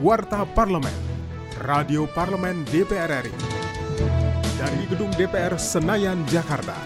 [0.00, 0.94] Warta Parlemen,
[1.58, 3.34] Radio Parlemen DPR RI.
[4.54, 6.78] Dari Gedung DPR Senayan, Jakarta.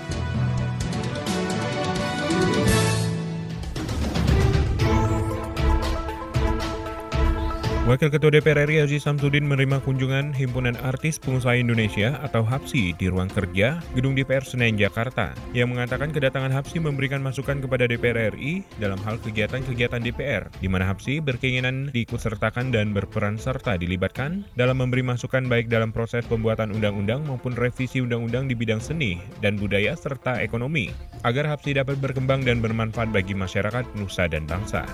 [7.83, 13.11] Wakil Ketua DPR RI Aziz Samsudin menerima kunjungan Himpunan Artis Pengusaha Indonesia atau HAPSI di
[13.11, 18.63] ruang kerja Gedung DPR Senayan Jakarta yang mengatakan kedatangan HAPSI memberikan masukan kepada DPR RI
[18.79, 25.03] dalam hal kegiatan-kegiatan DPR di mana HAPSI berkeinginan diikutsertakan dan berperan serta dilibatkan dalam memberi
[25.03, 30.39] masukan baik dalam proses pembuatan undang-undang maupun revisi undang-undang di bidang seni dan budaya serta
[30.39, 30.87] ekonomi
[31.27, 34.87] agar HAPSI dapat berkembang dan bermanfaat bagi masyarakat, nusa dan bangsa.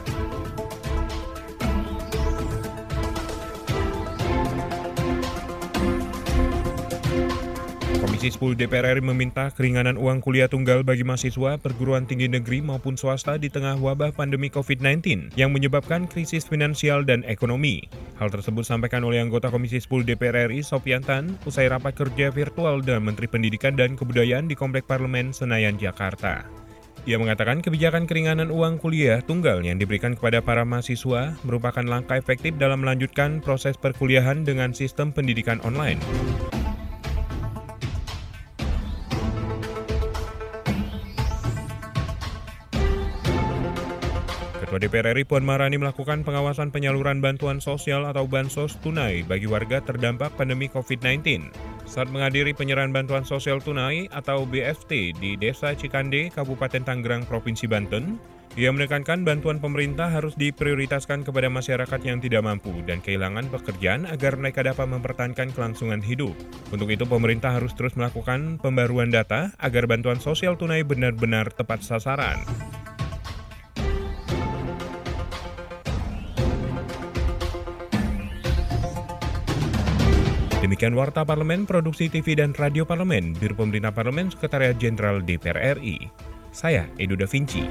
[8.19, 12.99] Komisi 10 DPR RI meminta keringanan uang kuliah tunggal bagi mahasiswa perguruan tinggi negeri maupun
[12.99, 17.87] swasta di tengah wabah pandemi COVID-19 yang menyebabkan krisis finansial dan ekonomi.
[18.19, 23.07] Hal tersebut disampaikan oleh anggota Komisi 10 DPR RI Sopiantan usai rapat kerja virtual dengan
[23.07, 26.43] Menteri Pendidikan dan Kebudayaan di Komplek Parlemen Senayan, Jakarta.
[27.07, 32.59] Ia mengatakan kebijakan keringanan uang kuliah tunggal yang diberikan kepada para mahasiswa merupakan langkah efektif
[32.59, 36.03] dalam melanjutkan proses perkuliahan dengan sistem pendidikan online.
[44.69, 49.80] Ketua DPR RI Puan Maharani melakukan pengawasan penyaluran bantuan sosial atau bansos tunai bagi warga
[49.80, 51.49] terdampak pandemi COVID-19.
[51.88, 58.21] Saat menghadiri penyerahan bantuan sosial tunai atau BFT di Desa Cikande, Kabupaten Tanggerang, Provinsi Banten,
[58.60, 64.37] ia menekankan bantuan pemerintah harus diprioritaskan kepada masyarakat yang tidak mampu dan kehilangan pekerjaan agar
[64.37, 66.37] mereka dapat mempertahankan kelangsungan hidup.
[66.69, 72.68] Untuk itu, pemerintah harus terus melakukan pembaruan data agar bantuan sosial tunai benar-benar tepat sasaran.
[80.58, 86.10] Demikian Warta Parlemen, Produksi TV dan Radio Parlemen, Biro Pemerintah Parlemen, Sekretariat Jenderal DPR RI.
[86.50, 87.62] Saya, Edo Da Vinci.